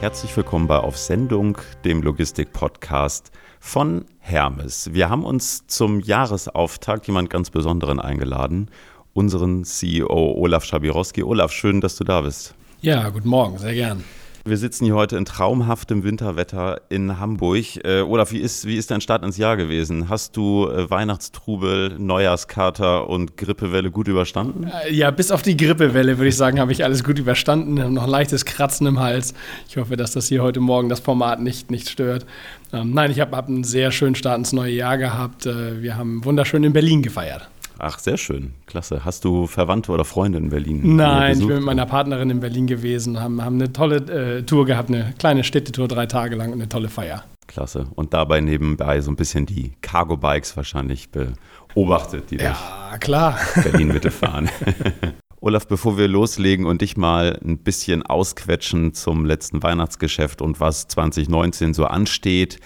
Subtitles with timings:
[0.00, 4.94] Herzlich willkommen bei Auf Sendung, dem Logistik-Podcast von Hermes.
[4.94, 8.70] Wir haben uns zum Jahresauftakt jemand ganz Besonderen eingeladen,
[9.12, 11.22] unseren CEO Olaf Schabirowski.
[11.22, 12.54] Olaf, schön, dass du da bist.
[12.80, 14.02] Ja, guten Morgen, sehr gern.
[14.50, 17.84] Wir sitzen hier heute in traumhaftem Winterwetter in Hamburg.
[17.84, 20.08] Äh, Olaf, wie ist, wie ist dein Start ins Jahr gewesen?
[20.08, 24.68] Hast du äh, Weihnachtstrubel, Neujahrskater und Grippewelle gut überstanden?
[24.84, 27.94] Äh, ja, bis auf die Grippewelle würde ich sagen, habe ich alles gut überstanden.
[27.94, 29.34] Noch ein leichtes Kratzen im Hals.
[29.68, 32.26] Ich hoffe, dass das hier heute Morgen das Format nicht, nicht stört.
[32.72, 35.46] Ähm, nein, ich habe hab einen sehr schönen Start ins neue Jahr gehabt.
[35.46, 37.48] Äh, wir haben wunderschön in Berlin gefeiert.
[37.82, 38.52] Ach, sehr schön.
[38.66, 39.04] Klasse.
[39.04, 40.96] Hast du Verwandte oder Freunde in Berlin?
[40.96, 43.96] Nein, ich bin mit meiner Partnerin in Berlin gewesen, haben, haben eine tolle
[44.38, 47.24] äh, Tour gehabt, eine kleine Städtetour, drei Tage lang und eine tolle Feier.
[47.46, 47.86] Klasse.
[47.94, 52.56] Und dabei nebenbei so ein bisschen die Cargo-Bikes wahrscheinlich beobachtet, die ja,
[53.00, 53.38] klar.
[53.54, 54.50] Berlin-Mitte fahren.
[55.40, 60.86] Olaf, bevor wir loslegen und dich mal ein bisschen ausquetschen zum letzten Weihnachtsgeschäft und was
[60.88, 62.60] 2019 so ansteht,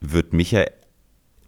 [0.00, 0.64] wird mich ja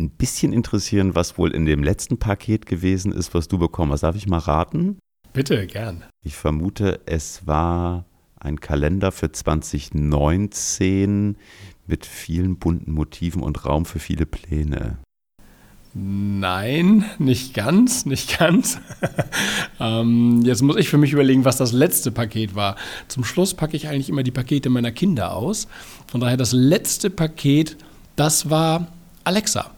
[0.01, 4.03] ein bisschen interessieren, was wohl in dem letzten Paket gewesen ist, was du bekommen hast.
[4.03, 4.98] Darf ich mal raten?
[5.33, 6.03] Bitte, gern.
[6.25, 8.05] Ich vermute, es war
[8.37, 11.37] ein Kalender für 2019
[11.87, 14.98] mit vielen bunten Motiven und Raum für viele Pläne.
[15.92, 18.79] Nein, nicht ganz, nicht ganz.
[19.81, 22.77] ähm, jetzt muss ich für mich überlegen, was das letzte Paket war.
[23.09, 25.67] Zum Schluss packe ich eigentlich immer die Pakete meiner Kinder aus.
[26.07, 27.77] Von daher das letzte Paket,
[28.14, 28.87] das war
[29.25, 29.73] Alexa.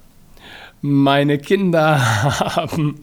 [0.85, 2.01] Meine Kinder
[2.57, 2.97] haben,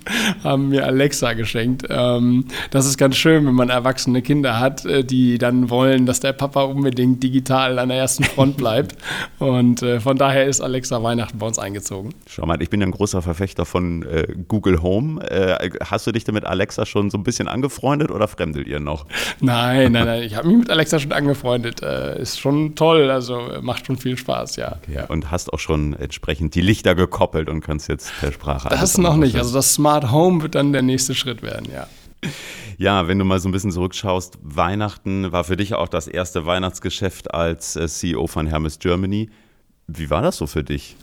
[0.43, 1.85] haben mir Alexa geschenkt.
[1.89, 6.19] Ähm, das ist ganz schön, wenn man erwachsene Kinder hat, äh, die dann wollen, dass
[6.19, 8.97] der Papa unbedingt digital an der ersten Front bleibt.
[9.39, 12.13] Und äh, von daher ist Alexa Weihnachten bei uns eingezogen.
[12.27, 15.21] Schau mal, ich bin ja ein großer Verfechter von äh, Google Home.
[15.21, 19.05] Äh, hast du dich damit Alexa schon so ein bisschen angefreundet oder fremdelt ihr noch?
[19.39, 20.23] Nein, nein, nein.
[20.23, 21.79] Ich habe mich mit Alexa schon angefreundet.
[21.79, 24.77] Ist schon toll, also macht schon viel Spaß, ja.
[24.83, 28.67] Okay, und hast auch schon entsprechend die Lichter gekoppelt und kannst jetzt per Sprache.
[28.69, 29.35] Das noch nicht.
[29.35, 31.87] Also das Smart Home wird dann der nächste Schritt werden, ja.
[32.77, 36.45] Ja, wenn du mal so ein bisschen zurückschaust, Weihnachten war für dich auch das erste
[36.45, 39.29] Weihnachtsgeschäft als äh, CEO von Hermes Germany.
[39.87, 40.95] Wie war das so für dich?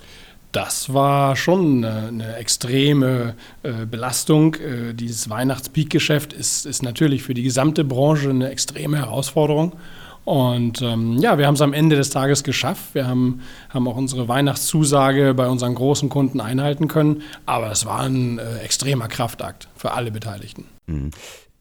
[0.52, 4.54] Das war schon eine, eine extreme äh, Belastung.
[4.54, 9.74] Äh, dieses Weihnachtspeak-Geschäft ist, ist natürlich für die gesamte Branche eine extreme Herausforderung.
[10.26, 12.94] Und ähm, ja, wir haben es am Ende des Tages geschafft.
[12.94, 17.22] Wir haben, haben auch unsere Weihnachtszusage bei unseren großen Kunden einhalten können.
[17.46, 20.64] Aber es war ein äh, extremer Kraftakt für alle Beteiligten.
[20.86, 21.12] Mhm.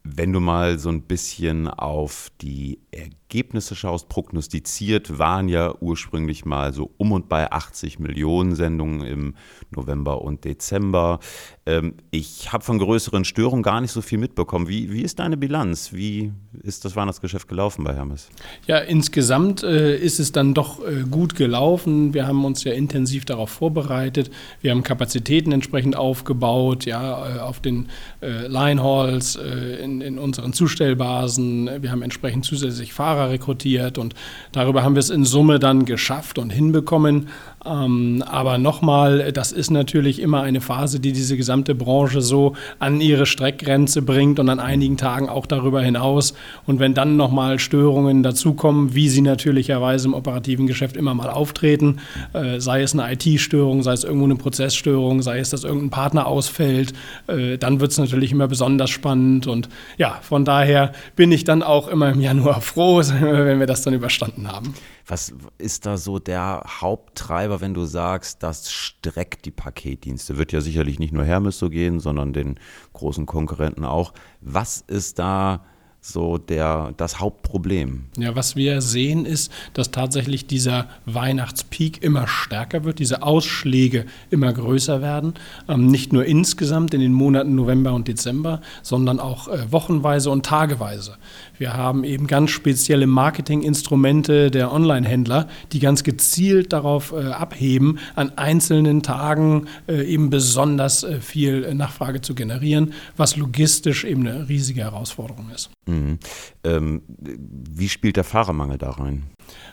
[0.07, 6.73] Wenn du mal so ein bisschen auf die Ergebnisse schaust, prognostiziert waren ja ursprünglich mal
[6.73, 9.33] so um und bei 80 Millionen Sendungen im
[9.71, 11.19] November und Dezember.
[11.65, 14.67] Ähm, ich habe von größeren Störungen gar nicht so viel mitbekommen.
[14.67, 15.91] Wie, wie ist deine Bilanz?
[15.91, 18.29] Wie ist das Weihnachtsgeschäft gelaufen bei Hermes?
[18.67, 22.13] Ja, insgesamt äh, ist es dann doch äh, gut gelaufen.
[22.13, 24.29] Wir haben uns ja intensiv darauf vorbereitet.
[24.61, 27.89] Wir haben Kapazitäten entsprechend aufgebaut, ja, äh, auf den
[28.21, 31.69] Line Halls, äh, in, unseren Zustellbasen.
[31.81, 34.13] Wir haben entsprechend zusätzlich Fahrer rekrutiert und
[34.51, 37.27] darüber haben wir es in Summe dann geschafft und hinbekommen.
[37.65, 43.01] Ähm, aber nochmal, das ist natürlich immer eine Phase, die diese gesamte Branche so an
[43.01, 46.33] ihre Streckgrenze bringt und an einigen Tagen auch darüber hinaus.
[46.65, 51.97] Und wenn dann nochmal Störungen dazukommen, wie sie natürlicherweise im operativen Geschäft immer mal auftreten,
[52.33, 56.27] äh, sei es eine IT-Störung, sei es irgendwo eine Prozessstörung, sei es, dass irgendein Partner
[56.27, 56.93] ausfällt,
[57.27, 59.47] äh, dann wird es natürlich immer besonders spannend.
[59.47, 63.81] Und ja, von daher bin ich dann auch immer im Januar froh, wenn wir das
[63.81, 64.75] dann überstanden haben.
[65.07, 70.37] Was ist da so der Haupttreiber, wenn du sagst, das streckt die Paketdienste?
[70.37, 72.59] Wird ja sicherlich nicht nur Hermes so gehen, sondern den
[72.93, 74.13] großen Konkurrenten auch.
[74.41, 75.61] Was ist da
[76.05, 78.05] so der, das Hauptproblem.
[78.17, 84.53] Ja, was wir sehen ist, dass tatsächlich dieser Weihnachtspeak immer stärker wird, diese Ausschläge immer
[84.53, 85.33] größer werden.
[85.67, 90.45] Ähm, nicht nur insgesamt in den Monaten November und Dezember, sondern auch äh, wochenweise und
[90.45, 91.17] tageweise.
[91.57, 98.37] Wir haben eben ganz spezielle Marketinginstrumente der Online-Händler, die ganz gezielt darauf äh, abheben, an
[98.37, 104.81] einzelnen Tagen äh, eben besonders äh, viel Nachfrage zu generieren, was logistisch eben eine riesige
[104.81, 105.69] Herausforderung ist.
[105.87, 106.19] Mhm.
[106.63, 109.23] Ähm, wie spielt der Fahrermangel da rein?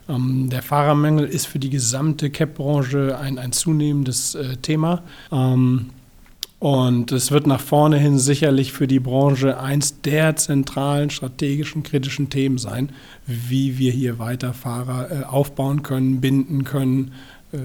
[0.09, 5.03] Ähm, der Fahrermangel ist für die gesamte CAP-Branche ein, ein zunehmendes äh, Thema.
[5.31, 5.91] Ähm,
[6.63, 12.31] und es wird nach vorne hin sicherlich für die Branche eins der zentralen strategischen kritischen
[12.31, 12.91] Themen sein,
[13.27, 17.15] wie wir hier weiter Fahrer äh, aufbauen können, binden können,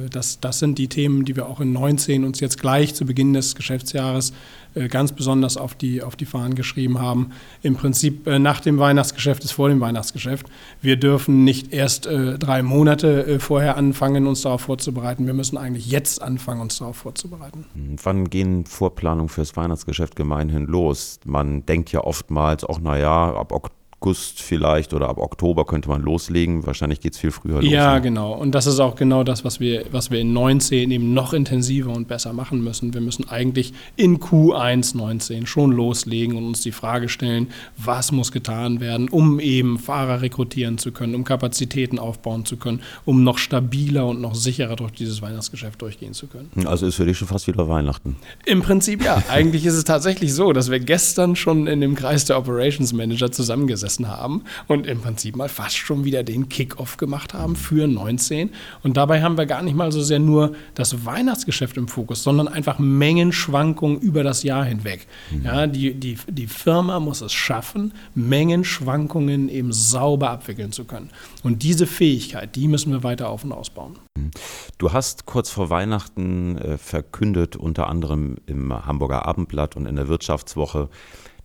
[0.09, 3.33] das, das sind die Themen, die wir auch in 19 uns jetzt gleich zu Beginn
[3.33, 4.33] des Geschäftsjahres
[4.77, 7.31] äh, ganz besonders auf die, auf die Fahnen geschrieben haben.
[7.63, 10.47] Im Prinzip äh, nach dem Weihnachtsgeschäft ist vor dem Weihnachtsgeschäft.
[10.81, 15.25] Wir dürfen nicht erst äh, drei Monate vorher anfangen, uns darauf vorzubereiten.
[15.25, 17.65] Wir müssen eigentlich jetzt anfangen, uns darauf vorzubereiten.
[17.73, 21.19] Hm, wann gehen Vorplanungen fürs Weihnachtsgeschäft gemeinhin los?
[21.25, 26.01] Man denkt ja oftmals auch, naja, ab Oktober August vielleicht oder ab Oktober könnte man
[26.01, 26.65] loslegen.
[26.65, 27.69] Wahrscheinlich geht es viel früher los.
[27.69, 28.01] Ja, ne?
[28.01, 28.33] genau.
[28.33, 31.91] Und das ist auch genau das, was wir, was wir in 19 eben noch intensiver
[31.91, 32.93] und besser machen müssen.
[32.93, 38.31] Wir müssen eigentlich in Q1 19 schon loslegen und uns die Frage stellen, was muss
[38.31, 43.39] getan werden, um eben Fahrer rekrutieren zu können, um Kapazitäten aufbauen zu können, um noch
[43.39, 46.51] stabiler und noch sicherer durch dieses Weihnachtsgeschäft durchgehen zu können.
[46.65, 48.15] Also ist für dich schon fast wieder Weihnachten.
[48.45, 49.23] Im Prinzip ja.
[49.29, 53.31] Eigentlich ist es tatsächlich so, dass wir gestern schon in dem Kreis der Operations Manager
[53.31, 57.87] zusammengesessen gesessen haben und im Prinzip mal fast schon wieder den Kickoff gemacht haben für
[57.87, 58.51] 19.
[58.83, 62.47] Und dabei haben wir gar nicht mal so sehr nur das Weihnachtsgeschäft im Fokus, sondern
[62.47, 65.07] einfach Mengenschwankungen über das Jahr hinweg.
[65.31, 65.45] Mhm.
[65.45, 71.09] Ja, die, die, die Firma muss es schaffen, Mengenschwankungen eben sauber abwickeln zu können.
[71.43, 73.97] Und diese Fähigkeit, die müssen wir weiter auf und ausbauen.
[74.17, 74.31] Mhm.
[74.77, 80.07] Du hast kurz vor Weihnachten äh, verkündet, unter anderem im Hamburger Abendblatt und in der
[80.09, 80.89] Wirtschaftswoche,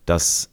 [0.07, 0.52] dass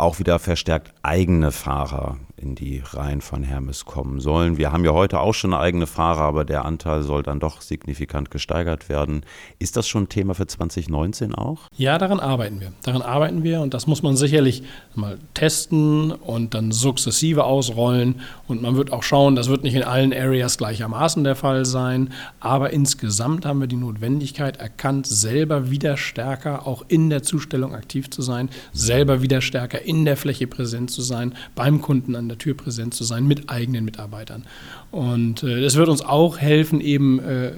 [0.00, 4.56] auch wieder verstärkt eigene Fahrer in die Reihen von Hermes kommen sollen.
[4.56, 8.30] Wir haben ja heute auch schon eigene Fahrer, aber der Anteil soll dann doch signifikant
[8.30, 9.24] gesteigert werden.
[9.58, 11.68] Ist das schon ein Thema für 2019 auch?
[11.76, 12.72] Ja, daran arbeiten wir.
[12.82, 14.62] Daran arbeiten wir und das muss man sicherlich
[14.94, 18.22] mal testen und dann sukzessive ausrollen.
[18.48, 22.10] Und man wird auch schauen, das wird nicht in allen Areas gleichermaßen der Fall sein,
[22.40, 28.08] aber insgesamt haben wir die Notwendigkeit erkannt, selber wieder stärker auch in der Zustellung aktiv
[28.08, 32.38] zu sein, selber wieder stärker in der Fläche präsent zu sein, beim Kunden an der
[32.38, 34.44] Tür präsent zu sein mit eigenen Mitarbeitern.
[34.90, 37.52] Und äh, es wird uns auch helfen, eben äh, äh,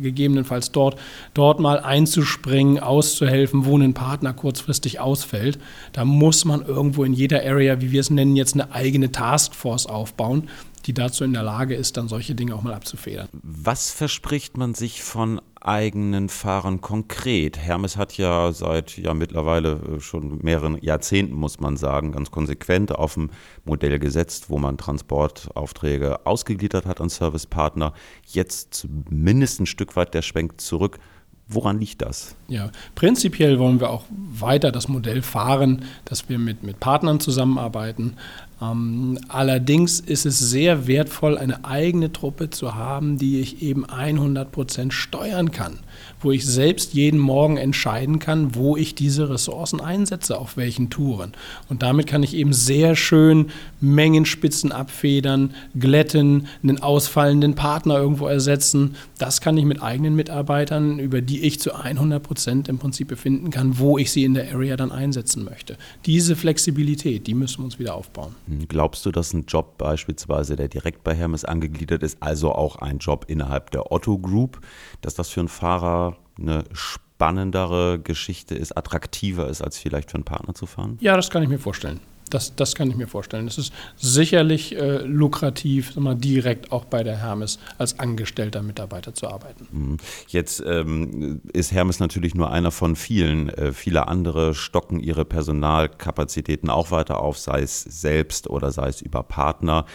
[0.00, 0.98] gegebenenfalls dort,
[1.34, 5.58] dort mal einzuspringen, auszuhelfen, wo ein Partner kurzfristig ausfällt.
[5.92, 9.86] Da muss man irgendwo in jeder Area, wie wir es nennen, jetzt eine eigene Taskforce
[9.86, 10.48] aufbauen,
[10.88, 13.28] die dazu in der Lage ist, dann solche Dinge auch mal abzufedern.
[13.32, 17.58] Was verspricht man sich von eigenen Fahrern konkret?
[17.58, 22.94] Hermes hat ja seit ja mittlerweile äh, schon mehreren Jahrzehnten, muss man sagen, ganz konsequent
[22.94, 23.30] auf ein
[23.66, 27.92] Modell gesetzt, wo man Transportaufträge ausgegliedert hat an Servicepartner.
[28.26, 30.98] Jetzt zumindest ein Stück weit der Schwenk zurück.
[31.50, 32.36] Woran liegt das?
[32.48, 38.16] Ja, prinzipiell wollen wir auch weiter das Modell fahren, dass wir mit, mit Partnern zusammenarbeiten,
[38.60, 44.92] allerdings ist es sehr wertvoll, eine eigene Truppe zu haben, die ich eben 100 Prozent
[44.92, 45.78] steuern kann,
[46.20, 51.32] wo ich selbst jeden Morgen entscheiden kann, wo ich diese Ressourcen einsetze, auf welchen Touren.
[51.68, 53.50] Und damit kann ich eben sehr schön
[53.80, 58.96] Mengenspitzen abfedern, glätten, einen ausfallenden Partner irgendwo ersetzen.
[59.18, 63.50] Das kann ich mit eigenen Mitarbeitern, über die ich zu 100 Prozent im Prinzip befinden
[63.50, 65.76] kann, wo ich sie in der Area dann einsetzen möchte.
[66.06, 68.34] Diese Flexibilität, die müssen wir uns wieder aufbauen.
[68.46, 72.76] Hm, glaubst du, dass ein Job beispielsweise, der direkt bei Hermes angegliedert ist, also auch
[72.76, 74.60] ein Job innerhalb der Otto Group,
[75.00, 76.07] dass das für einen Fahrer
[76.38, 80.98] eine spannendere Geschichte ist, attraktiver ist, als vielleicht für einen Partner zu fahren?
[81.00, 82.00] Ja, das kann ich mir vorstellen.
[82.30, 83.46] Das, das kann ich mir vorstellen.
[83.46, 89.28] Es ist sicherlich äh, lukrativ, mal, direkt auch bei der Hermes als angestellter Mitarbeiter zu
[89.28, 89.66] arbeiten.
[89.70, 89.96] Mhm.
[90.28, 93.48] Jetzt ähm, ist Hermes natürlich nur einer von vielen.
[93.48, 99.00] Äh, viele andere stocken ihre Personalkapazitäten auch weiter auf, sei es selbst oder sei es
[99.00, 99.86] über Partner.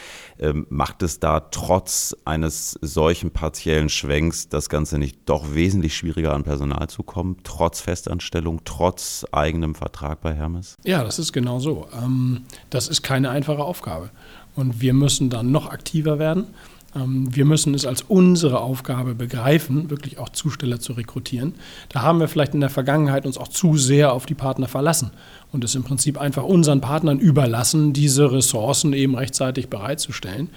[0.44, 6.34] Ähm, macht es da trotz eines solchen partiellen Schwenks das Ganze nicht doch wesentlich schwieriger
[6.34, 10.76] an Personal zu kommen, trotz Festanstellung, trotz eigenem Vertrag bei Hermes?
[10.84, 11.88] Ja, das ist genau so.
[11.98, 14.10] Ähm, das ist keine einfache Aufgabe.
[14.54, 16.48] Und wir müssen dann noch aktiver werden.
[16.94, 21.56] Ähm, wir müssen es als unsere Aufgabe begreifen, wirklich auch Zusteller zu rekrutieren.
[21.88, 25.12] Da haben wir vielleicht in der Vergangenheit uns auch zu sehr auf die Partner verlassen
[25.54, 30.50] und es im Prinzip einfach unseren Partnern überlassen, diese Ressourcen eben rechtzeitig bereitzustellen.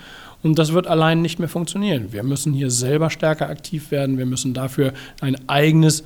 [0.43, 2.13] Und das wird allein nicht mehr funktionieren.
[2.13, 4.19] Wir müssen hier selber stärker aktiv werden.
[4.19, 6.05] Wir müssen dafür ein eigenes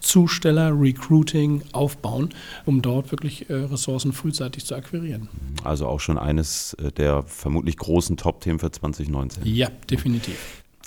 [0.00, 2.30] Zusteller, Recruiting aufbauen,
[2.66, 5.28] um dort wirklich äh, Ressourcen frühzeitig zu akquirieren.
[5.64, 9.44] Also auch schon eines äh, der vermutlich großen Top-Themen für 2019.
[9.44, 10.36] Ja, definitiv.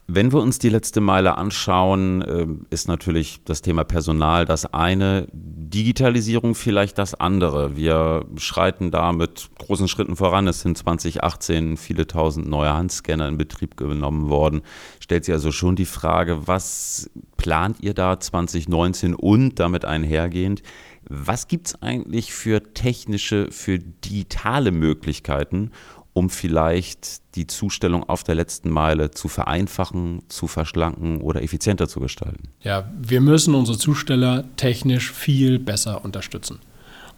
[0.07, 5.27] Wenn wir uns die letzte Meile anschauen, ähm, ist natürlich das Thema Personal das eine,
[5.31, 7.77] Digitalisierung vielleicht das andere.
[7.77, 10.47] Wir schreiten da mit großen Schritten voran.
[10.47, 14.61] Es sind 2018 viele tausend neue Handscanner in Betrieb genommen worden.
[14.99, 20.61] Stellt sich also schon die Frage, was plant ihr da 2019 und damit einhergehend,
[21.09, 25.71] was gibt es eigentlich für technische, für digitale Möglichkeiten,
[26.13, 31.99] um vielleicht die Zustellung auf der letzten Meile zu vereinfachen, zu verschlanken oder effizienter zu
[31.99, 32.49] gestalten?
[32.61, 36.59] Ja, wir müssen unsere Zusteller technisch viel besser unterstützen.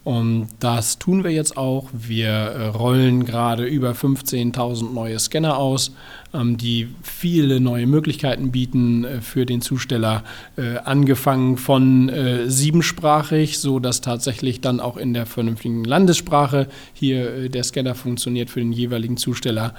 [0.04, 1.88] Und das tun wir jetzt auch.
[1.94, 5.92] Wir äh, rollen gerade über 15.000 neue Scanner aus,
[6.34, 10.22] ähm, die viele neue Möglichkeiten bieten äh, für den Zusteller,
[10.56, 12.12] äh, angefangen von
[12.46, 18.60] siebensprachig, so dass tatsächlich dann auch in der vernünftigen Landessprache hier der Scanner funktioniert für
[18.60, 19.74] den jeweiligen Zusteller.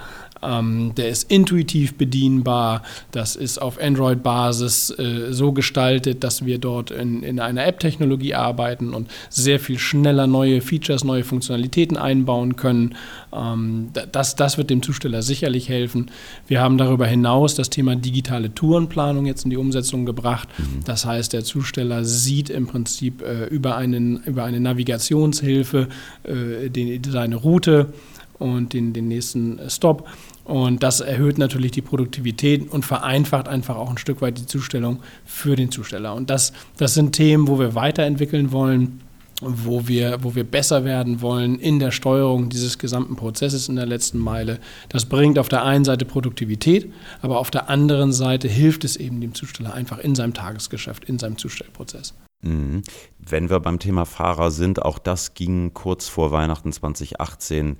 [0.46, 4.94] Ähm, der ist intuitiv bedienbar, das ist auf Android-Basis
[5.30, 10.26] so gestaltet, dass wir dort in, in einer App-Technologie arbeiten und sehr viel schneller schneller
[10.26, 12.94] neue Features, neue Funktionalitäten einbauen können.
[13.32, 16.10] Ähm, das, das wird dem Zusteller sicherlich helfen.
[16.46, 20.48] Wir haben darüber hinaus das Thema digitale Tourenplanung jetzt in die Umsetzung gebracht.
[20.58, 20.84] Mhm.
[20.84, 25.88] Das heißt, der Zusteller sieht im Prinzip äh, über, einen, über eine Navigationshilfe
[26.24, 27.92] äh, den, seine Route
[28.38, 30.08] und den, den nächsten Stop.
[30.44, 35.00] Und das erhöht natürlich die Produktivität und vereinfacht einfach auch ein Stück weit die Zustellung
[35.24, 36.14] für den Zusteller.
[36.14, 39.00] Und das, das sind Themen, wo wir weiterentwickeln wollen
[39.42, 43.86] wo wir, wo wir besser werden wollen in der Steuerung dieses gesamten Prozesses in der
[43.86, 44.58] letzten Meile.
[44.88, 46.90] Das bringt auf der einen Seite Produktivität,
[47.20, 51.18] aber auf der anderen Seite hilft es eben dem Zusteller einfach in seinem Tagesgeschäft, in
[51.18, 52.14] seinem Zustellprozess.
[52.42, 52.82] Mhm.
[53.18, 57.76] Wenn wir beim Thema Fahrer sind, auch das ging kurz vor Weihnachten 2018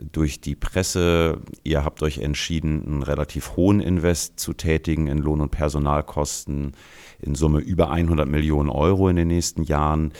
[0.00, 1.40] durch die Presse.
[1.64, 6.72] Ihr habt euch entschieden, einen relativ hohen Invest zu tätigen in Lohn- und Personalkosten
[7.20, 10.12] in Summe über 100 Millionen Euro in den nächsten Jahren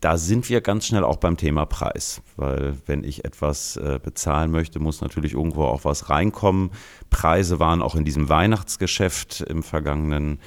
[0.00, 4.50] da sind wir ganz schnell auch beim Thema Preis, weil wenn ich etwas äh, bezahlen
[4.50, 6.70] möchte, muss natürlich irgendwo auch was reinkommen.
[7.10, 10.38] Preise waren auch in diesem Weihnachtsgeschäft im vergangenen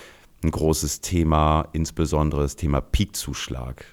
[0.44, 3.86] ein großes Thema, insbesondere das Thema Peakzuschlag.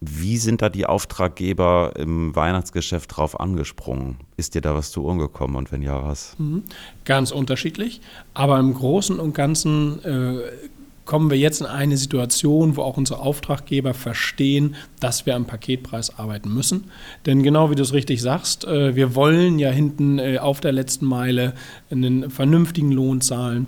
[0.00, 4.16] Wie sind da die Auftraggeber im Weihnachtsgeschäft drauf angesprungen?
[4.38, 6.36] Ist dir da was zu Ohren gekommen und wenn ja, was?
[6.38, 6.62] Mhm.
[7.04, 8.00] Ganz unterschiedlich,
[8.32, 10.38] aber im Großen und Ganzen äh,
[11.04, 16.18] kommen wir jetzt in eine Situation, wo auch unsere Auftraggeber verstehen, dass wir am Paketpreis
[16.18, 16.84] arbeiten müssen.
[17.26, 20.72] Denn genau wie du es richtig sagst, äh, wir wollen ja hinten äh, auf der
[20.72, 21.54] letzten Meile
[21.90, 23.66] einen vernünftigen Lohn zahlen.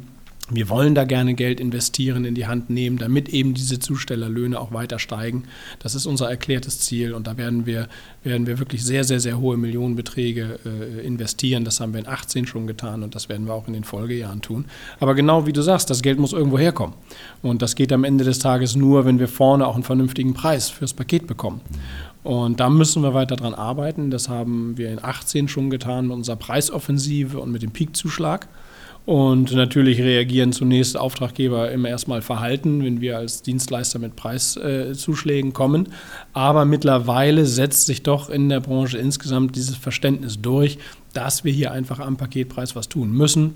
[0.54, 4.73] Wir wollen da gerne Geld investieren, in die Hand nehmen, damit eben diese Zustellerlöhne auch
[4.73, 5.44] weiter steigen.
[5.78, 7.88] Das ist unser erklärtes Ziel und da werden wir,
[8.23, 11.64] werden wir wirklich sehr, sehr, sehr hohe Millionenbeträge äh, investieren.
[11.64, 14.42] Das haben wir in 18 schon getan und das werden wir auch in den Folgejahren
[14.42, 14.66] tun.
[15.00, 16.94] Aber genau wie du sagst, das Geld muss irgendwo herkommen.
[17.40, 20.68] Und das geht am Ende des Tages nur, wenn wir vorne auch einen vernünftigen Preis
[20.68, 21.62] fürs Paket bekommen.
[22.25, 24.11] Und da müssen wir weiter dran arbeiten.
[24.11, 28.49] Das haben wir in 18 schon getan mit unserer Preisoffensive und mit dem Peakzuschlag.
[29.04, 35.88] Und natürlich reagieren zunächst Auftraggeber immer erstmal verhalten, wenn wir als Dienstleister mit Preiszuschlägen kommen.
[36.32, 40.78] Aber mittlerweile setzt sich doch in der Branche insgesamt dieses Verständnis durch,
[41.12, 43.54] dass wir hier einfach am Paketpreis was tun müssen,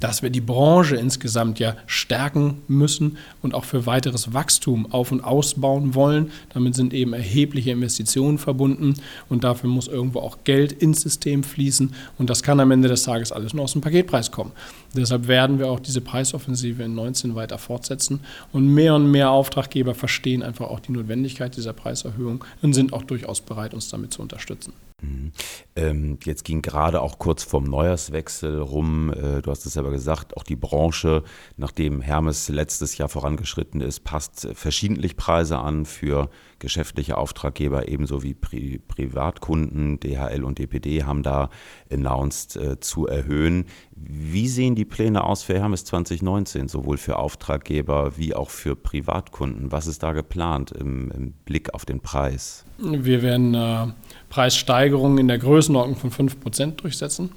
[0.00, 5.22] dass wir die Branche insgesamt ja stärken müssen und auch für weiteres Wachstum auf- und
[5.22, 6.30] ausbauen wollen.
[6.52, 8.94] Damit sind eben erhebliche Investitionen verbunden
[9.28, 13.02] und dafür muss irgendwo auch Geld ins System fließen und das kann am Ende des
[13.02, 14.52] Tages alles nur aus dem Paketpreis kommen.
[14.94, 18.20] Deshalb werden wir auch diese Preisoffensive in 19 weiter fortsetzen
[18.52, 23.02] und mehr und mehr Auftraggeber verstehen einfach auch die Notwendigkeit dieser Preiserhöhung und sind auch
[23.02, 24.72] durchaus bereit, uns damit zu unterstützen.
[25.02, 25.32] Mhm.
[25.76, 30.36] Ähm, jetzt ging gerade auch kurz vorm Neujahrswechsel rum, äh, du hast es selber gesagt,
[30.36, 31.24] auch die Branche,
[31.56, 36.30] nachdem Hermes letztes Jahr vorangeschritten ist, passt verschiedentlich Preise an für
[36.64, 40.00] geschäftliche Auftraggeber ebenso wie Pri Privatkunden.
[40.00, 41.50] DHL und DPD haben da
[41.92, 43.66] announced äh, zu erhöhen.
[43.94, 49.70] Wie sehen die Pläne aus für Hermes 2019, sowohl für Auftraggeber wie auch für Privatkunden?
[49.70, 52.64] Was ist da geplant im, im Blick auf den Preis?
[52.78, 53.86] Wir werden äh,
[54.28, 57.30] Preissteigerungen in der Größenordnung von 5% durchsetzen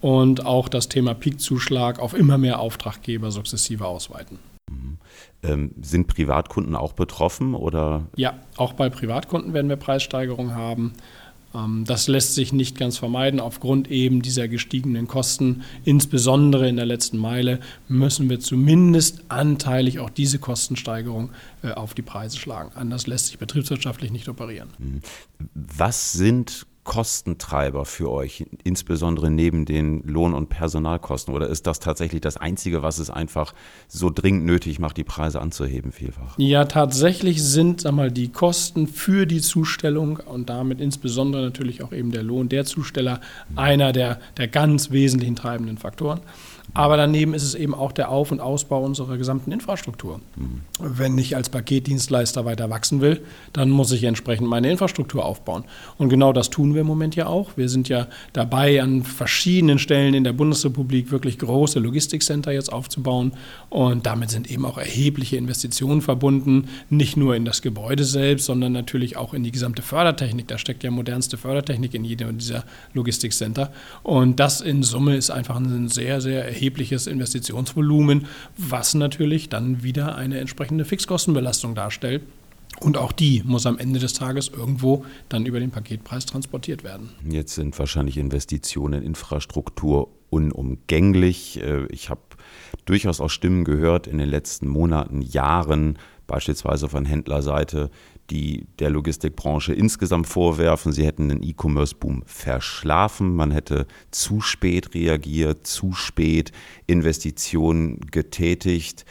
[0.00, 4.38] und auch das Thema Peakzuschlag auf immer mehr Auftraggeber sukzessive ausweiten.
[4.72, 4.98] Mhm.
[5.42, 8.06] Ähm, sind Privatkunden auch betroffen oder?
[8.16, 10.92] Ja, auch bei Privatkunden werden wir Preissteigerungen haben.
[11.54, 13.40] Ähm, das lässt sich nicht ganz vermeiden.
[13.40, 20.10] Aufgrund eben dieser gestiegenen Kosten, insbesondere in der letzten Meile, müssen wir zumindest anteilig auch
[20.10, 21.30] diese Kostensteigerung
[21.62, 22.72] äh, auf die Preise schlagen.
[22.74, 24.70] Anders lässt sich betriebswirtschaftlich nicht operieren.
[24.78, 25.00] Mhm.
[25.54, 31.32] Was sind Kostentreiber für euch, insbesondere neben den Lohn- und Personalkosten?
[31.32, 33.54] Oder ist das tatsächlich das Einzige, was es einfach
[33.86, 36.34] so dringend nötig macht, die Preise anzuheben, vielfach?
[36.38, 41.92] Ja, tatsächlich sind sag mal, die Kosten für die Zustellung und damit insbesondere natürlich auch
[41.92, 43.20] eben der Lohn der Zusteller
[43.54, 46.20] einer der, der ganz wesentlichen treibenden Faktoren.
[46.74, 50.20] Aber daneben ist es eben auch der Auf- und Ausbau unserer gesamten Infrastruktur.
[50.36, 50.62] Mhm.
[50.80, 53.20] Wenn ich als Paketdienstleister weiter wachsen will,
[53.52, 55.64] dann muss ich entsprechend meine Infrastruktur aufbauen.
[55.98, 57.56] Und genau das tun wir im Moment ja auch.
[57.56, 63.32] Wir sind ja dabei, an verschiedenen Stellen in der Bundesrepublik wirklich große Logistikcenter jetzt aufzubauen.
[63.68, 68.72] Und damit sind eben auch erhebliche Investitionen verbunden, nicht nur in das Gebäude selbst, sondern
[68.72, 70.48] natürlich auch in die gesamte Fördertechnik.
[70.48, 72.64] Da steckt ja modernste Fördertechnik in jedem dieser
[72.94, 73.72] Logistikcenter.
[74.02, 78.26] Und das in Summe ist einfach ein sehr, sehr erhebliches erhebliches Investitionsvolumen,
[78.56, 82.22] was natürlich dann wieder eine entsprechende Fixkostenbelastung darstellt.
[82.80, 87.10] Und auch die muss am Ende des Tages irgendwo dann über den Paketpreis transportiert werden.
[87.28, 91.60] Jetzt sind wahrscheinlich Investitionen in Infrastruktur unumgänglich.
[91.60, 92.22] Äh, ich habe
[92.86, 97.90] durchaus auch Stimmen gehört in den letzten Monaten, Jahren, beispielsweise von Händlerseite,
[98.32, 105.66] die der Logistikbranche insgesamt vorwerfen, sie hätten den E-Commerce-Boom verschlafen, man hätte zu spät reagiert,
[105.66, 106.50] zu spät
[106.86, 109.04] Investitionen getätigt.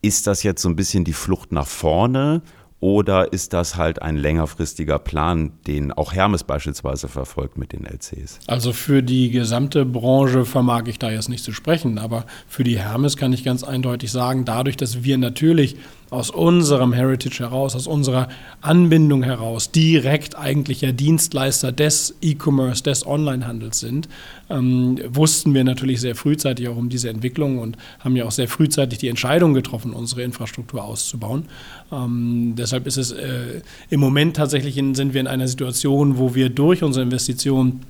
[0.00, 2.42] Ist das jetzt so ein bisschen die Flucht nach vorne
[2.80, 8.38] oder ist das halt ein längerfristiger Plan, den auch Hermes beispielsweise verfolgt mit den LCs?
[8.46, 12.78] Also für die gesamte Branche vermag ich da jetzt nicht zu sprechen, aber für die
[12.78, 15.76] Hermes kann ich ganz eindeutig sagen, dadurch, dass wir natürlich
[16.10, 18.28] aus unserem Heritage heraus, aus unserer
[18.60, 24.08] Anbindung heraus direkt eigentlich ja Dienstleister des E-Commerce, des Onlinehandels sind,
[24.48, 28.48] ähm, wussten wir natürlich sehr frühzeitig auch um diese Entwicklung und haben ja auch sehr
[28.48, 31.46] frühzeitig die Entscheidung getroffen, unsere Infrastruktur auszubauen.
[31.90, 36.34] Ähm, deshalb ist es äh, im Moment tatsächlich in, sind wir in einer Situation, wo
[36.34, 37.80] wir durch unsere Investitionen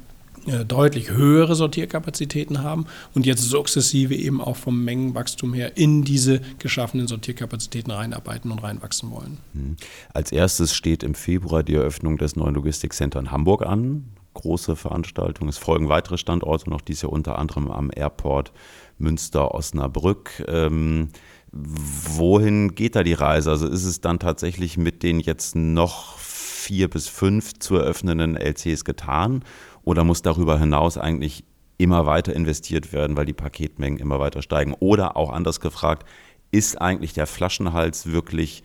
[0.66, 7.06] deutlich höhere Sortierkapazitäten haben und jetzt sukzessive eben auch vom Mengenwachstum her in diese geschaffenen
[7.06, 9.38] Sortierkapazitäten reinarbeiten und reinwachsen wollen.
[9.52, 9.76] Mhm.
[10.12, 14.04] Als erstes steht im Februar die Eröffnung des neuen Logistikcenters in Hamburg an.
[14.34, 15.48] Große Veranstaltung.
[15.48, 18.52] Es folgen weitere Standorte, noch dies Jahr unter anderem am Airport
[18.98, 20.44] Münster, Osnabrück.
[20.46, 21.08] Ähm,
[21.52, 23.50] wohin geht da die Reise?
[23.50, 28.84] Also ist es dann tatsächlich mit den jetzt noch vier bis fünf zu eröffnenden LCs
[28.84, 29.44] getan?
[29.86, 31.44] Oder muss darüber hinaus eigentlich
[31.78, 34.74] immer weiter investiert werden, weil die Paketmengen immer weiter steigen?
[34.80, 36.06] Oder auch anders gefragt,
[36.50, 38.64] ist eigentlich der Flaschenhals wirklich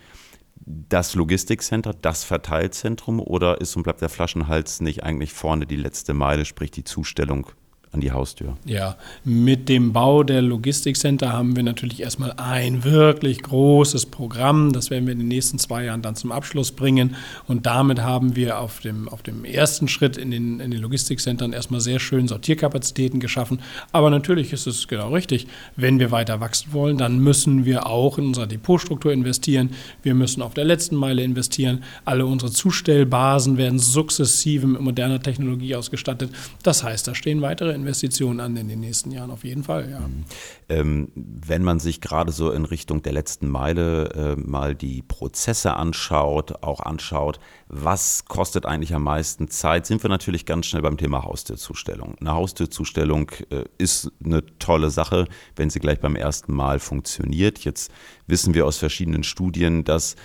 [0.65, 6.13] das Logistikcenter, das Verteilzentrum oder ist und bleibt der Flaschenhals nicht eigentlich vorne die letzte
[6.13, 7.47] Meile, sprich die Zustellung
[7.93, 8.55] an die Haustür.
[8.65, 8.95] Ja,
[9.25, 14.72] mit dem Bau der Logistikcenter haben wir natürlich erstmal ein wirklich großes Programm.
[14.72, 17.18] Das werden wir in den nächsten zwei Jahren dann zum Abschluss bringen.
[17.48, 21.51] Und damit haben wir auf dem, auf dem ersten Schritt in den, in den Logistikcentern
[21.51, 23.59] erstmal sehr schön Sortierkapazitäten geschaffen.
[23.92, 25.48] Aber natürlich ist es genau richtig.
[25.75, 29.72] Wenn wir weiter wachsen wollen, dann müssen wir auch in unserer Depotstruktur investieren.
[30.01, 31.83] Wir müssen auf der letzten Meile investieren.
[32.05, 36.31] Alle unsere Zustellbasen werden sukzessive mit moderner Technologie ausgestattet.
[36.63, 39.89] Das heißt, da stehen weitere Investitionen an in den nächsten Jahren auf jeden Fall.
[39.89, 40.00] Ja.
[40.00, 40.24] Mhm.
[40.70, 45.75] Ähm, wenn man sich gerade so in Richtung der letzten Meile äh, mal die Prozesse
[45.75, 50.98] anschaut, auch anschaut, was kostet eigentlich am meisten Zeit, sind wir natürlich ganz schnell beim
[50.98, 52.15] Thema Haustürzustellung.
[52.20, 57.59] Eine Haustürzustellung äh, ist eine tolle Sache, wenn sie gleich beim ersten Mal funktioniert.
[57.59, 57.91] Jetzt
[58.27, 60.15] wissen wir aus verschiedenen Studien, dass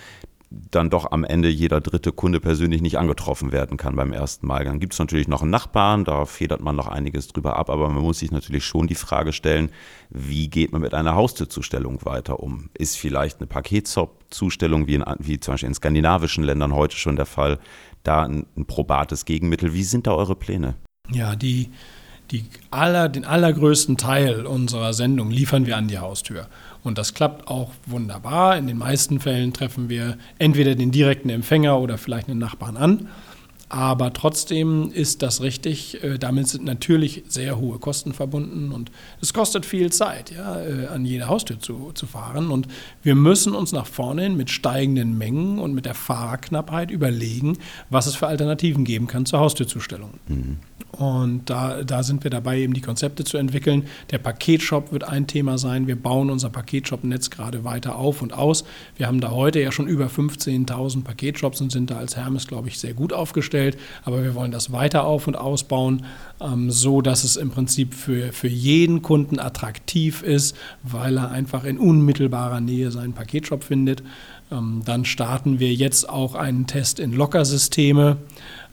[0.49, 4.63] dann doch am Ende jeder dritte Kunde persönlich nicht angetroffen werden kann beim ersten Mal.
[4.63, 7.89] Dann gibt es natürlich noch einen Nachbarn, da federt man noch einiges drüber ab, aber
[7.89, 9.71] man muss sich natürlich schon die Frage stellen,
[10.09, 12.69] wie geht man mit einer Haustürzustellung weiter um?
[12.77, 17.59] Ist vielleicht eine Paketzustellung, wie, wie zum Beispiel in skandinavischen Ländern heute schon der Fall,
[18.03, 19.73] da ein, ein probates Gegenmittel?
[19.73, 20.75] Wie sind da eure Pläne?
[21.11, 21.71] Ja, die,
[22.31, 26.47] die aller, den allergrößten Teil unserer Sendung liefern wir an die Haustür.
[26.87, 28.57] Und das klappt auch wunderbar.
[28.57, 33.09] In den meisten Fällen treffen wir entweder den direkten Empfänger oder vielleicht einen Nachbarn an.
[33.69, 36.01] Aber trotzdem ist das richtig.
[36.01, 40.87] Äh, damit sind natürlich sehr hohe Kosten verbunden und es kostet viel Zeit, ja, äh,
[40.87, 42.49] an jede Haustür zu, zu fahren.
[42.49, 42.67] Und
[43.03, 47.57] wir müssen uns nach vorne hin mit steigenden Mengen und mit der Fahrerknappheit überlegen,
[47.89, 50.11] was es für Alternativen geben kann zur Haustürzustellung.
[50.27, 50.59] Mhm.
[50.91, 53.83] Und da, da sind wir dabei, eben die Konzepte zu entwickeln.
[54.11, 55.87] Der Paketshop wird ein Thema sein.
[55.87, 58.63] Wir bauen unser Paketshop-Netz gerade weiter auf und aus.
[58.95, 62.69] Wir haben da heute ja schon über 15.000 Paketshops und sind da als Hermes, glaube
[62.69, 63.56] ich, sehr gut aufgestellt.
[64.03, 66.05] Aber wir wollen das weiter auf und ausbauen,
[66.41, 71.63] ähm, so dass es im Prinzip für, für jeden Kunden attraktiv ist, weil er einfach
[71.63, 74.03] in unmittelbarer Nähe seinen Paketshop findet.
[74.51, 78.17] Ähm, dann starten wir jetzt auch einen Test in Lockersysteme.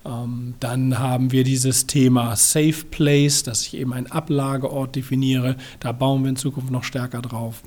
[0.04, 5.56] Ähm, dann haben wir dieses Thema Safe Place, dass ich eben einen Ablageort definiere.
[5.80, 7.62] Da bauen wir in Zukunft noch stärker drauf.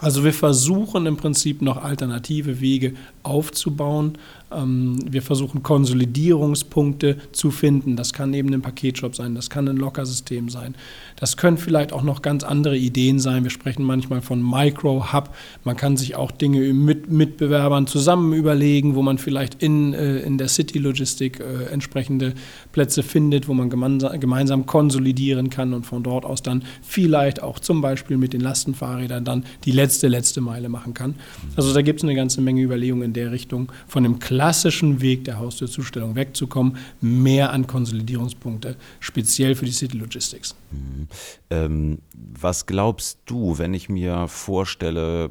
[0.00, 4.16] Also wir versuchen im Prinzip noch alternative Wege aufzubauen,
[4.54, 7.96] Ähm, wir versuchen Konsolidierungspunkte zu finden.
[7.96, 10.74] Das kann eben ein Paketshop sein, das kann ein Lockersystem sein.
[11.16, 13.42] Das können vielleicht auch noch ganz andere Ideen sein.
[13.42, 15.34] Wir sprechen manchmal von Micro-Hub.
[15.64, 20.38] Man kann sich auch Dinge mit Mitbewerbern zusammen überlegen, wo man vielleicht in, äh, in
[20.38, 22.34] der City-Logistik äh, entsprechende
[22.72, 27.80] Plätze findet, wo man gemeinsam, konsolidieren kann und von dort aus dann vielleicht auch zum
[27.80, 31.14] Beispiel mit den Lastenfahrrädern dann die letzte, letzte Meile machen kann.
[31.56, 35.38] Also da gibt es eine ganze Menge Überlegungen der Richtung, von dem klassischen Weg der
[35.38, 40.54] Haustürzustellung wegzukommen, mehr an Konsolidierungspunkte, speziell für die City Logistics.
[40.70, 41.08] Mhm.
[41.50, 45.30] Ähm, was glaubst du, wenn ich mir vorstelle,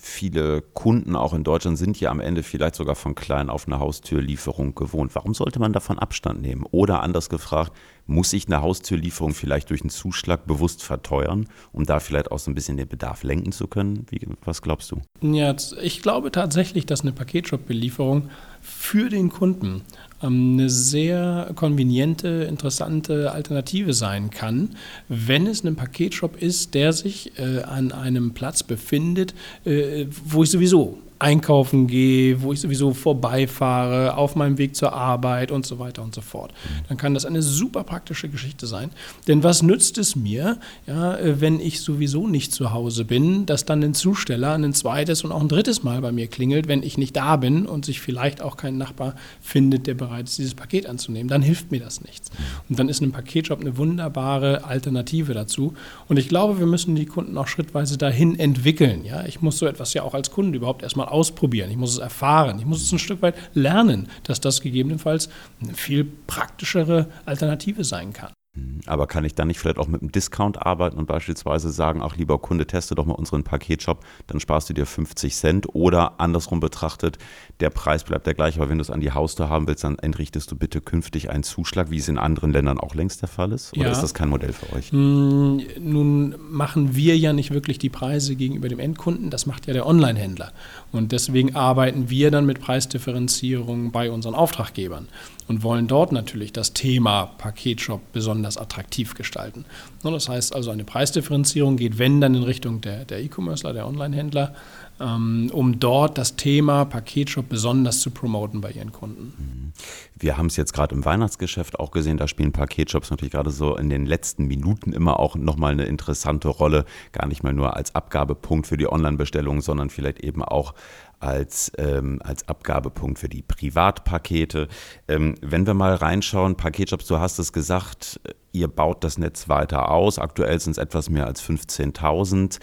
[0.00, 3.78] viele Kunden auch in Deutschland sind ja am Ende vielleicht sogar von klein auf eine
[3.78, 5.14] Haustürlieferung gewohnt.
[5.14, 6.64] Warum sollte man davon Abstand nehmen?
[6.70, 7.72] Oder anders gefragt,
[8.08, 12.50] muss ich eine Haustürlieferung vielleicht durch einen Zuschlag bewusst verteuern, um da vielleicht auch so
[12.50, 14.06] ein bisschen den Bedarf lenken zu können?
[14.10, 15.00] Wie, was glaubst du?
[15.20, 18.30] Ja, ich glaube tatsächlich, dass eine Paketshop-Belieferung
[18.62, 19.82] für den Kunden
[20.22, 24.70] ähm, eine sehr konveniente, interessante Alternative sein kann,
[25.08, 29.34] wenn es ein Paketshop ist, der sich äh, an einem Platz befindet,
[29.66, 35.50] äh, wo ich sowieso einkaufen gehe, wo ich sowieso vorbeifahre, auf meinem Weg zur Arbeit
[35.50, 36.52] und so weiter und so fort.
[36.88, 38.90] Dann kann das eine super praktische Geschichte sein.
[39.26, 43.82] Denn was nützt es mir, ja, wenn ich sowieso nicht zu Hause bin, dass dann
[43.82, 47.16] ein Zusteller ein zweites und auch ein drittes Mal bei mir klingelt, wenn ich nicht
[47.16, 51.28] da bin und sich vielleicht auch kein Nachbar findet, der bereit ist, dieses Paket anzunehmen.
[51.28, 52.30] Dann hilft mir das nichts.
[52.68, 55.74] Und dann ist ein Paketshop eine wunderbare Alternative dazu.
[56.08, 59.04] Und ich glaube, wir müssen die Kunden auch schrittweise dahin entwickeln.
[59.04, 61.98] Ja, ich muss so etwas ja auch als Kunde überhaupt erstmal ausprobieren, ich muss es
[61.98, 65.28] erfahren, ich muss es ein Stück weit lernen, dass das gegebenenfalls
[65.60, 68.32] eine viel praktischere Alternative sein kann.
[68.58, 68.80] Mhm.
[68.86, 72.16] Aber kann ich dann nicht vielleicht auch mit einem Discount arbeiten und beispielsweise sagen, ach
[72.16, 76.60] lieber Kunde, teste doch mal unseren Paketshop, dann sparst du dir 50 Cent oder andersrum
[76.60, 77.18] betrachtet,
[77.60, 79.98] der Preis bleibt der gleiche, aber wenn du es an die Haustür haben willst, dann
[79.98, 83.52] entrichtest du bitte künftig einen Zuschlag, wie es in anderen Ländern auch längst der Fall
[83.52, 83.72] ist?
[83.76, 83.92] Oder ja.
[83.92, 84.90] ist das kein Modell für euch?
[84.92, 89.72] Hm, nun machen wir ja nicht wirklich die Preise gegenüber dem Endkunden, das macht ja
[89.72, 90.52] der Online-Händler.
[90.92, 95.08] Und deswegen arbeiten wir dann mit Preisdifferenzierung bei unseren Auftraggebern
[95.48, 99.64] und wollen dort natürlich das Thema Paketshop besonders attraktiv gestalten.
[100.02, 104.54] Das heißt also, eine Preisdifferenzierung geht, wenn dann in Richtung der, der E-Commercer, der Online-Händler,
[105.00, 109.32] ähm, um dort das Thema Paketshop besonders zu promoten bei ihren Kunden.
[109.38, 109.72] Mhm.
[110.16, 113.76] Wir haben es jetzt gerade im Weihnachtsgeschäft auch gesehen, da spielen Paketshops natürlich gerade so
[113.76, 117.94] in den letzten Minuten immer auch nochmal eine interessante Rolle, gar nicht mal nur als
[117.94, 120.74] Abgabepunkt für die Online-Bestellung, sondern vielleicht eben auch
[121.20, 124.68] als, ähm, als Abgabepunkt für die Privatpakete.
[125.08, 128.20] Ähm, wenn wir mal reinschauen, Paketshops, du hast es gesagt,
[128.52, 130.18] ihr baut das Netz weiter aus.
[130.18, 132.58] Aktuell sind es etwas mehr als 15.000.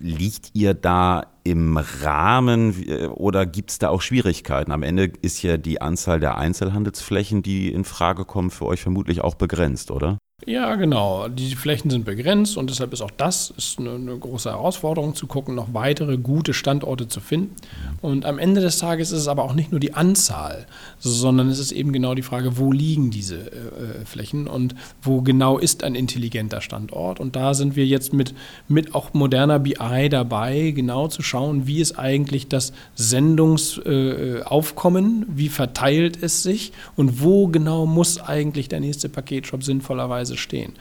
[0.00, 4.72] Liegt ihr da im Rahmen oder gibt es da auch Schwierigkeiten?
[4.72, 9.20] Am Ende ist ja die Anzahl der Einzelhandelsflächen, die in Frage kommen, für euch vermutlich
[9.20, 10.16] auch begrenzt, oder?
[10.46, 11.28] Ja, genau.
[11.28, 15.26] Die Flächen sind begrenzt und deshalb ist auch das ist eine, eine, große Herausforderung, zu
[15.26, 17.56] gucken, noch weitere gute Standorte zu finden.
[18.02, 20.66] Und am Ende des Tages ist es aber auch nicht nur die Anzahl,
[20.98, 25.22] sondern es ist eben genau die Frage, wo liegen diese äh, äh Flächen und wo
[25.22, 27.20] genau ist ein intelligenter Standort.
[27.20, 28.34] Und da sind wir jetzt mit,
[28.68, 35.48] mit auch moderner BI dabei, genau zu schauen, wie ist eigentlich das Sendungsaufkommen, äh, wie
[35.48, 40.72] verteilt es sich und wo genau muss eigentlich der nächste Paketshop sinnvollerweise Preise stehen.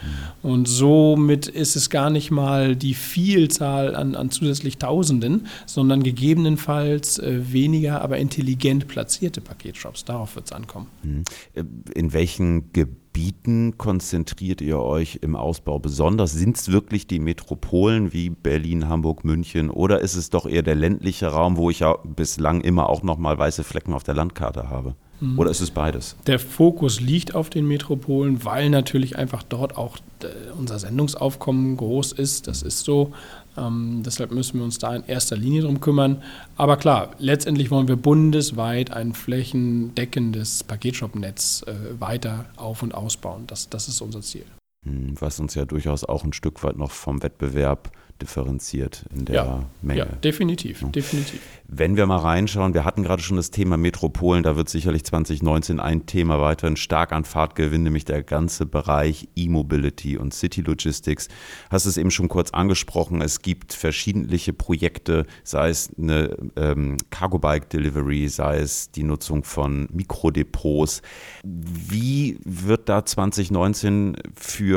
[0.42, 7.20] Und somit ist es gar nicht mal die Vielzahl an, an zusätzlich Tausenden, sondern gegebenenfalls
[7.20, 10.06] äh, weniger, aber intelligent platzierte Paketshops.
[10.06, 10.88] Darauf wird es ankommen.
[11.04, 11.24] Mhm.
[11.54, 11.64] Äh,
[11.96, 16.34] in welchen Gebieten konzentriert ihr euch im Ausbau besonders?
[16.34, 20.76] Sind es wirklich die Metropolen wie Berlin, Hamburg, München oder ist es doch eher der
[20.76, 24.70] ländliche Raum, wo ich ja bislang immer auch noch mal weiße Flecken auf der Landkarte
[24.70, 24.96] habe?
[25.20, 25.40] Mhm.
[25.40, 26.16] Oder ist es beides?
[26.28, 32.14] Der Fokus liegt auf den Metropolen, weil natürlich einfach dort auch äh, unser Sendungsaufkommen groß
[32.14, 32.48] ist.
[32.48, 33.14] Das ist so.
[33.58, 36.22] Ähm, deshalb müssen wir uns da in erster Linie drum kümmern.
[36.58, 43.44] Aber klar, letztendlich wollen wir bundesweit ein flächendeckendes Paketshop-Netz äh, weiter auf- und ausbauen.
[43.48, 44.46] Das, das ist unser Ziel.
[44.84, 47.92] Hm, was uns ja durchaus auch ein Stück weit noch vom Wettbewerb
[48.22, 50.00] differenziert in der ja, Menge.
[50.00, 50.88] Ja, definitiv, ja.
[50.90, 51.42] definitiv.
[51.68, 55.80] Wenn wir mal reinschauen, wir hatten gerade schon das Thema Metropolen, da wird sicherlich 2019
[55.80, 61.28] ein Thema weiterhin stark an Fahrt gewinnen, nämlich der ganze Bereich E-Mobility und City Logistics.
[61.70, 67.40] Hast es eben schon kurz angesprochen, es gibt verschiedentliche Projekte, sei es eine ähm, Cargo
[67.40, 71.02] Bike Delivery, sei es die Nutzung von Mikrodepots.
[71.44, 74.73] Wie wird da 2019 für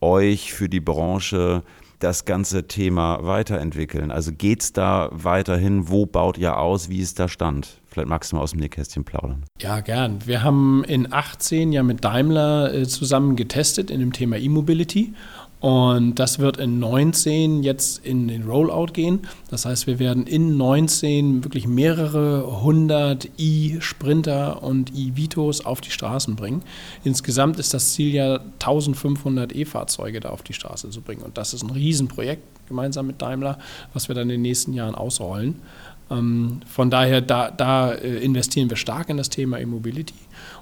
[0.00, 1.62] euch, für die Branche
[1.98, 4.10] das ganze Thema weiterentwickeln?
[4.10, 5.88] Also geht es da weiterhin?
[5.88, 6.88] Wo baut ihr aus?
[6.88, 7.80] Wie ist der Stand?
[7.86, 9.44] Vielleicht magst du mal aus dem Nähkästchen plaudern.
[9.60, 10.18] Ja, gern.
[10.26, 15.14] Wir haben in 18 ja mit Daimler äh, zusammen getestet in dem Thema E-Mobility
[15.64, 19.20] und das wird in 19 jetzt in den Rollout gehen.
[19.48, 26.36] Das heißt, wir werden in 19 wirklich mehrere hundert E-Sprinter und E-Vitos auf die Straßen
[26.36, 26.60] bringen.
[27.02, 31.22] Insgesamt ist das Ziel ja 1500 E-Fahrzeuge da auf die Straße zu bringen.
[31.22, 33.58] Und das ist ein Riesenprojekt gemeinsam mit Daimler,
[33.94, 35.62] was wir dann in den nächsten Jahren ausrollen.
[36.10, 40.12] Ähm, von daher, da, da äh, investieren wir stark in das Thema E-Mobility.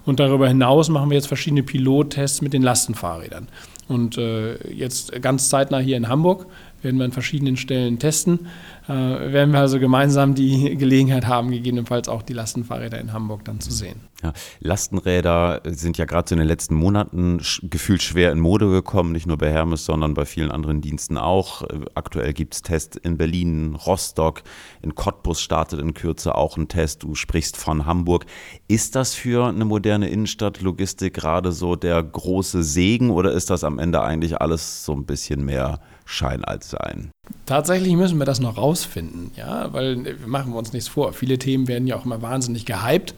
[0.04, 3.48] Und darüber hinaus machen wir jetzt verschiedene Pilottests mit den Lastenfahrrädern.
[3.88, 6.46] Und äh, jetzt ganz zeitnah hier in Hamburg
[6.82, 8.48] werden wir an verschiedenen Stellen testen.
[8.88, 13.60] Äh, werden wir also gemeinsam die Gelegenheit haben, gegebenenfalls auch die Lastenfahrräder in Hamburg dann
[13.60, 14.00] zu sehen.
[14.22, 19.12] Ja, Lastenräder sind ja gerade so in den letzten Monaten gefühlt schwer in Mode gekommen,
[19.12, 21.62] nicht nur bei Hermes, sondern bei vielen anderen Diensten auch.
[21.62, 24.42] Äh, aktuell gibt es Tests in Berlin, Rostock,
[24.82, 27.02] in Cottbus startet in Kürze auch ein Test.
[27.02, 28.26] Du sprichst von Hamburg.
[28.68, 33.78] Ist das für eine moderne Innenstadtlogistik gerade so der große Segen oder ist das am
[33.78, 37.10] Ende eigentlich alles so ein bisschen mehr Schein als Sein?
[37.46, 41.12] Tatsächlich müssen wir das noch rausfinden, ja, weil wir machen wir uns nichts vor.
[41.12, 43.14] Viele Themen werden ja auch immer wahnsinnig gehypt.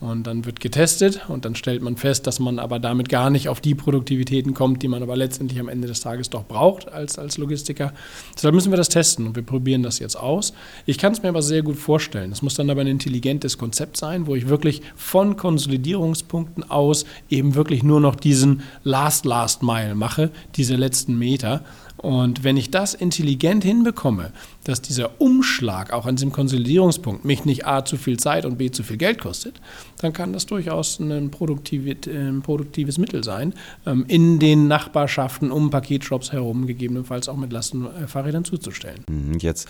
[0.00, 3.48] Und dann wird getestet und dann stellt man fest, dass man aber damit gar nicht
[3.48, 7.18] auf die Produktivitäten kommt, die man aber letztendlich am Ende des Tages doch braucht als,
[7.18, 7.92] als Logistiker.
[8.36, 10.52] Deshalb müssen wir das testen und wir probieren das jetzt aus.
[10.86, 12.30] Ich kann es mir aber sehr gut vorstellen.
[12.30, 17.56] Es muss dann aber ein intelligentes Konzept sein, wo ich wirklich von Konsolidierungspunkten aus eben
[17.56, 21.64] wirklich nur noch diesen Last Last Mile mache, diese letzten Meter
[21.98, 24.32] und wenn ich das intelligent hinbekomme,
[24.64, 28.70] dass dieser Umschlag auch an diesem Konsolidierungspunkt mich nicht A zu viel Zeit und B
[28.70, 29.60] zu viel Geld kostet,
[30.00, 33.54] dann kann das durchaus ein, produktives Mittel sein,
[33.86, 39.04] ähm, in den Nachbarschaften um Paketshops herum gegebenenfalls auch mit Lastenfahrrädern zuzustellen.
[39.08, 39.68] Mhm, jetzt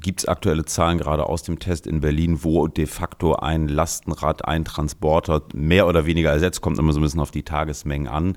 [0.00, 4.44] gibt es aktuelle Zahlen gerade aus dem Test in Berlin, wo de facto ein Lastenrad,
[4.44, 8.36] ein Transporter mehr oder weniger ersetzt, kommt immer so ein bisschen auf die Tagesmengen an.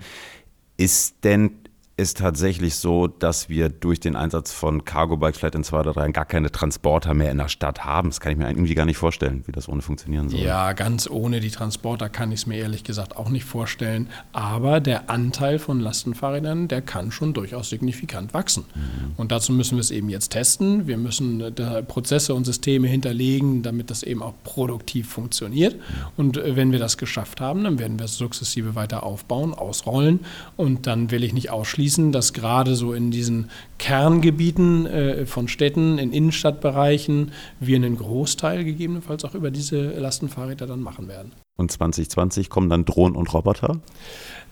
[0.78, 1.61] Ist denn
[2.02, 6.12] ist tatsächlich so, dass wir durch den Einsatz von Cargo-Bikes vielleicht in zwei oder drei
[6.12, 8.10] gar keine Transporter mehr in der Stadt haben.
[8.10, 10.40] Das kann ich mir irgendwie gar nicht vorstellen, wie das ohne funktionieren soll.
[10.40, 14.10] Ja, ganz ohne die Transporter kann ich es mir ehrlich gesagt auch nicht vorstellen.
[14.34, 18.66] Aber der Anteil von Lastenfahrrädern, der kann schon durchaus signifikant wachsen.
[18.74, 19.12] Mhm.
[19.18, 20.88] Und dazu müssen wir es eben jetzt testen.
[20.88, 25.76] Wir müssen äh, Prozesse und Systeme hinterlegen, damit das eben auch produktiv funktioniert.
[25.76, 25.82] Mhm.
[26.18, 30.22] Und äh, wenn wir das geschafft haben, dann werden wir es sukzessive weiter aufbauen, ausrollen.
[30.58, 35.48] Und dann will ich nicht ausschließen, schließen, dass gerade so in diesen Kerngebieten äh, von
[35.48, 41.34] Städten, in Innenstadtbereichen, wir einen Großteil gegebenenfalls auch über diese Lastenfahrräder dann machen werden.
[41.58, 43.82] Und 2020 kommen dann Drohnen und Roboter?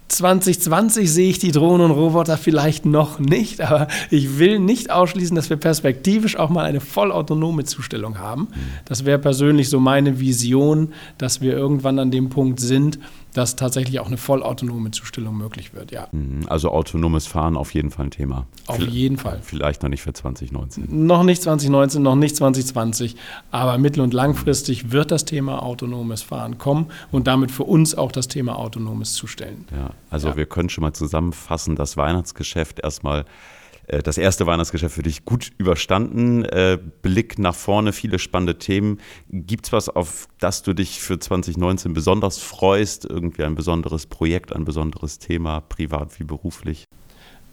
[0.10, 5.36] 2020 sehe ich die Drohnen und Roboter vielleicht noch nicht, aber ich will nicht ausschließen,
[5.36, 8.48] dass wir perspektivisch auch mal eine vollautonome Zustellung haben.
[8.86, 13.00] Das wäre persönlich so meine Vision, dass wir irgendwann an dem Punkt sind,
[13.34, 16.08] dass tatsächlich auch eine vollautonome Zustellung möglich wird, ja.
[16.12, 16.46] Mhm.
[16.48, 18.48] Also autonomes Fahren auf jeden Fall ein Thema.
[18.66, 19.40] Auf Vielleicht, jeden Fall.
[19.44, 21.06] Vielleicht noch nicht für 2019.
[21.06, 23.16] Noch nicht 2019, noch nicht 2020,
[23.52, 28.12] aber mittel- und langfristig wird das Thema autonomes Fahren kommen und damit für uns auch
[28.12, 29.66] das Thema autonomes Zustellen.
[29.72, 30.38] Ja, also ja.
[30.38, 33.26] wir können schon mal zusammenfassen, das Weihnachtsgeschäft erstmal
[34.04, 36.46] das erste Weihnachtsgeschäft für dich gut überstanden.
[36.46, 39.00] Äh, Blick nach vorne, viele spannende Themen.
[39.30, 43.06] Gibt es was, auf das du dich für 2019 besonders freust?
[43.06, 46.86] Irgendwie ein besonderes Projekt, ein besonderes Thema, privat wie beruflich?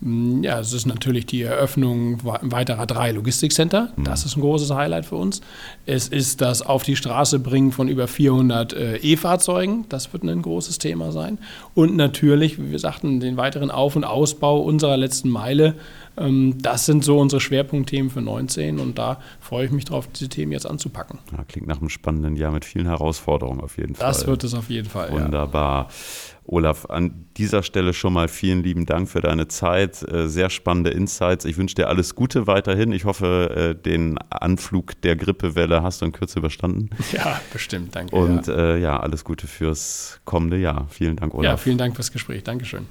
[0.00, 3.92] Mm, ja, es ist natürlich die Eröffnung weiterer drei Logistikcenter.
[3.96, 4.04] Mhm.
[4.04, 5.40] Das ist ein großes Highlight für uns.
[5.86, 9.86] Es ist das Auf die Straße bringen von über 400 äh, E-Fahrzeugen.
[9.88, 11.38] Das wird ein großes Thema sein.
[11.74, 15.76] Und natürlich, wie wir sagten, den weiteren Auf- und Ausbau unserer letzten Meile
[16.16, 20.52] das sind so unsere Schwerpunktthemen für 19 und da freue ich mich drauf, diese Themen
[20.52, 21.18] jetzt anzupacken.
[21.36, 24.06] Ja, klingt nach einem spannenden Jahr mit vielen Herausforderungen auf jeden Fall.
[24.06, 25.12] Das wird es auf jeden Fall.
[25.12, 25.88] Wunderbar.
[25.88, 25.94] Ja.
[26.48, 30.02] Olaf, an dieser Stelle schon mal vielen lieben Dank für deine Zeit.
[30.02, 31.44] Äh, sehr spannende Insights.
[31.44, 32.92] Ich wünsche dir alles Gute weiterhin.
[32.92, 36.90] Ich hoffe, äh, den Anflug der Grippewelle hast du in Kürze überstanden.
[37.12, 37.94] Ja, bestimmt.
[37.94, 38.14] Danke.
[38.14, 40.86] Und ja, äh, ja alles Gute fürs kommende Jahr.
[40.90, 41.44] Vielen Dank, Olaf.
[41.44, 42.42] Ja, vielen Dank fürs Gespräch.
[42.42, 42.86] Dankeschön.